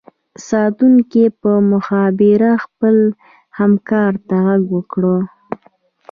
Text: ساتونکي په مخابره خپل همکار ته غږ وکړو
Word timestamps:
ساتونکي 0.47 1.25
په 1.41 1.51
مخابره 1.71 2.51
خپل 2.65 2.95
همکار 3.59 4.11
ته 4.27 4.35
غږ 4.45 4.61
وکړو 4.75 5.17